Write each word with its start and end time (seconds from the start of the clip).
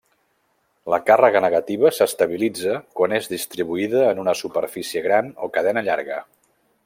La 0.93 0.97
càrrega 1.09 1.41
negativa 1.45 1.91
s'estabilitza 1.97 2.79
quan 2.99 3.13
és 3.19 3.29
distribuïda 3.35 4.03
en 4.15 4.23
una 4.25 4.37
superfície 4.41 5.05
gran 5.09 5.31
o 5.49 5.53
cadena 5.59 5.87
llarga. 5.91 6.21